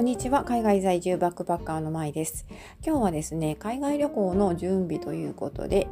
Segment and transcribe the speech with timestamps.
[0.00, 0.44] こんにちは。
[0.44, 2.46] 海外在住バックパッカーのまいです。
[2.82, 5.88] 今日はですね海外旅行の準備ということで、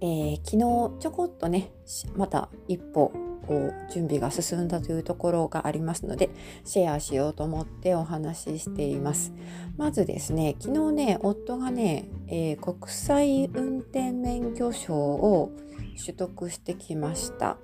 [0.00, 1.70] えー、昨日ちょこっとね
[2.16, 3.12] また一歩
[3.46, 6.30] こう準備が進んだというところがありますので
[6.64, 9.34] シェアしようと思ってお話ししています。
[9.76, 15.52] まずですね昨日ね夫がね、えー、国際運転免許証を
[16.02, 17.58] 取得してきました。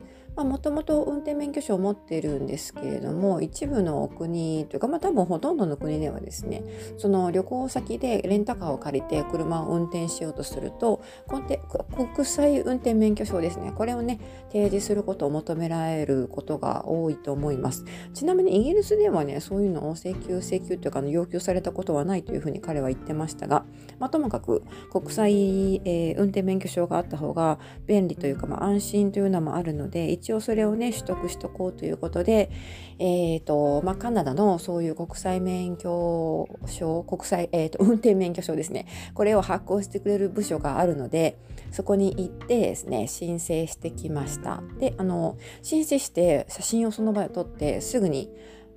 [0.45, 6.63] もともと運転免許証を持ってるんですけれども一部の国というか、まあ、多分ほとんどの国ではですね
[6.99, 14.21] その旅行先でレンタカーを借りて車を運転しようとすると国際運転免許証ですねこれをね
[14.53, 17.85] 提示することを求められることが多いと思います。
[18.15, 23.65] ちなみにイギリスではねそういうのを請求請求というか要求されたことはないというふうに彼は言ってましたが、
[23.99, 32.51] まあ、ともかく国際、えー、運転免許証があった方が便利というか、まあ、安心というのもあるので一応それをね取得しとこうということで、
[32.99, 38.87] えーとまあ、カナダのそういう国際免許証国際、えーと、運転免許証ですね。
[39.15, 41.39] これを発行してくれる部署があるので
[41.71, 44.63] そこに行ってですね申請してきました。
[44.79, 48.31] であの申請して写真をその場で撮ってすぐに、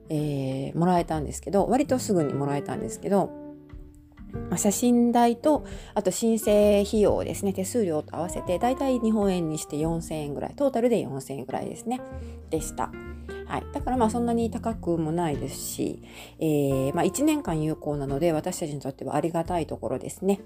[0.10, 3.49] えー、もらえたんですけど割とすぐにもらえたんですけど
[4.60, 12.02] 写真代とあと申請費用ですね手数料と合わせてだいたい日本円にして4000円ぐらいトータルで4000円ぐらいですね
[12.50, 12.92] でした。
[13.50, 16.04] はい、だからまあそんなに高くもないですし、
[16.40, 20.42] えー、まあ、1年間有効なので私たちにとってはありがたいところですね。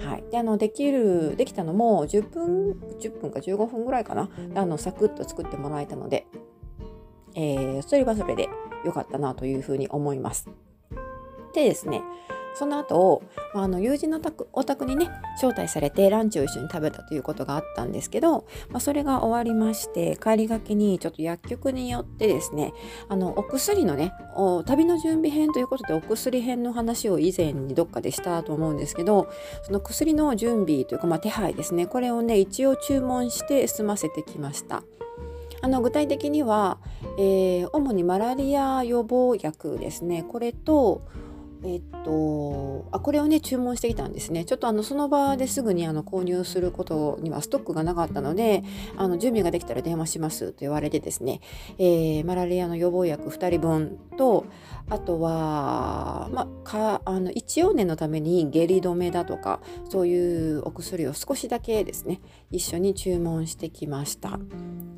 [0.00, 6.26] はい、であのできるできたのも10分10分か15分ぐらいかなあのサクッと作ってもらえたので、
[7.34, 8.48] えー、それはそれで
[8.84, 10.48] 良かったなというふうに思います。
[11.54, 12.02] でですね
[12.58, 13.22] その後、
[13.54, 14.20] まあ、あの友人の
[14.52, 22.72] お宅にね招待されてランチを一緒に食べたということがあったんですけど、まあ、それが終わりまして帰りがけにちょっと薬局によってですね
[23.08, 24.12] あのお薬のね
[24.66, 29.30] 旅の準備編ということでお薬編の話を以前にどっかでしたと思うんですけど
[29.62, 34.82] その薬の準備というか、まあ、手配ですねこれをね一応注文して済ませてきました。
[35.60, 36.78] あの具体的には、
[37.18, 41.02] えー、主にマラリア予防薬ですねこれと
[41.64, 44.44] えっと、あこれをね注文してきたんですね。
[44.44, 48.62] ちょっとあのその場ですぐにあの購入することにはストックがなかったので
[48.96, 51.40] あの準備ができたら電話しますと言われてですね、
[51.78, 54.46] えー、マラリアの予防薬2人分と
[54.88, 62.20] あとは、ま、かあの一応念のために下痢止めだとかそういうお薬を少しだけですね
[62.50, 64.38] 一緒に注文してきました。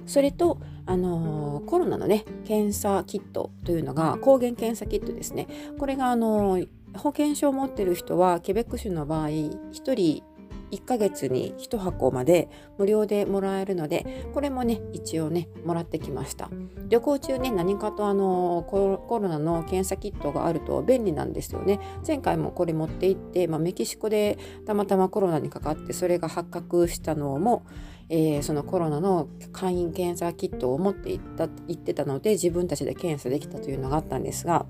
[0.07, 0.59] それと、
[0.91, 5.47] あのコロナのね検査キットというのが抗原検査キットですね。
[5.79, 6.61] これがあの
[6.97, 10.25] 保険証を持ってる人はケベック州の場合1人
[10.71, 12.49] 1ヶ月に1箱まで
[12.79, 16.51] 無料でもらえるのでこれもね一応ねもらってきました。
[16.89, 21.81] 旅行中ね何かとあのコロナの検査キットがあると便利なんですよね。
[22.07, 27.65] 前回もこれ持って行って、まあ、メキシコでたまたまコロナにかかってそれが発覚したのも
[28.13, 34.67] えー、そのコロナの簡易検査キットを持っていった行ってたので自分たちで検査できたというのがあったんですが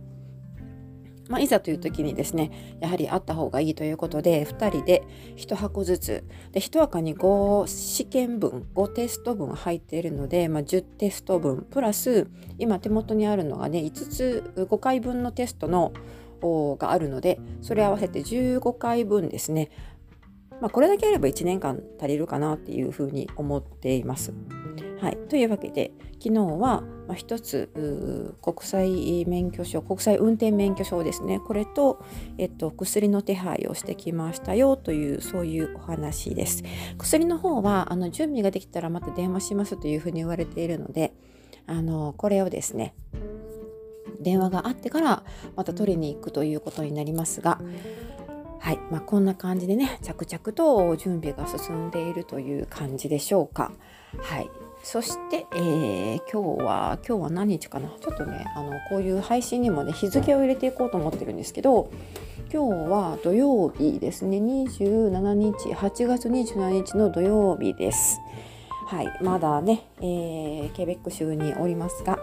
[1.30, 5.04] まあ、いざという時にですねやはりあった方がいいということで2人で
[5.36, 12.26] 1箱ずつで1箱に5試験分5テスト分入っているので、まあ、10テスト分プラス
[12.58, 15.92] 今手元にあるのがね5つ5回分のテストの
[16.42, 19.70] があるのでそれ合わせて15回分ですね
[20.60, 24.34] まあ、これだけあれば1年間足りるかなっていうふうに思っています。
[25.00, 31.40] はい、というわけで昨日は、まあ、一つ国際免許証国際運転免許証ですね。
[31.40, 32.04] これと、
[32.36, 36.62] えっと、薬の手配をしてきましたよというそういうお話です。
[36.98, 41.14] 薬の方はあの準備ができたらまた電話しますというふうに言われているので
[41.66, 42.94] あのこれをですね
[44.20, 45.22] 電話があってから
[45.56, 47.58] また取りに行くということになりますが
[48.60, 53.72] はい、まあ、こんな感じでね着々と準備が進んでいるという感じでしょうか。
[54.18, 54.50] はい、
[54.82, 57.88] そして、えー、今日は今日は何日かな？
[58.00, 61.90] ちょっとねあのこういう配信にもね日付を入れていこうと思ってるんですけど
[62.52, 64.38] 今日は土曜日ですね。
[64.38, 68.20] 27日8月27日の土曜日です。
[68.86, 72.18] はい、まだね、えー、ケベック州におりますが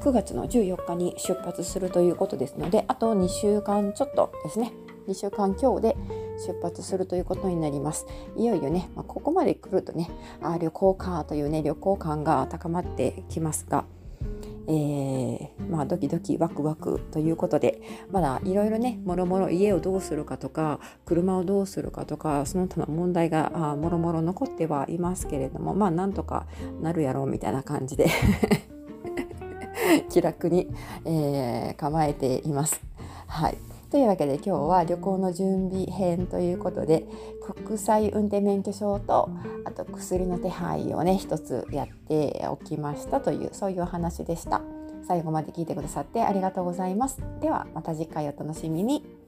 [0.00, 4.72] 9月の14日に出発するということですのであと2週間ちょっとですね。
[5.08, 5.96] 2週間強で
[6.40, 8.06] 出発するということになります
[8.36, 10.10] いよいよね、まあ、ここまで来るとね
[10.42, 13.84] あ旅行かというね旅行感が高まってきますが
[14.72, 17.82] えー、まあ、ドキドキワクワクということで
[18.12, 26.46] まだいろいろねもろもろ家をどうするかとか車をどうするかとかその他の問題がもろもろ残ってはいますけれどもまあなんとか
[26.80, 28.06] なるやろうみたいな感じで
[30.08, 30.68] 気楽に、
[31.04, 32.80] えー、構えています。
[33.26, 37.06] はいというわけで今日は旅行の準備編ということで
[37.64, 39.30] 国際運転免許証と
[39.64, 44.62] あと薬の手配をね一つやっておきましたというそういうお話でした。
[45.02, 47.20] 最後まで聞いてくださってありがとうございます。
[47.40, 49.19] ではまた次回お楽しみに。